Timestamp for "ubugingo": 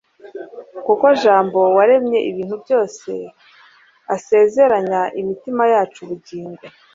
6.05-6.63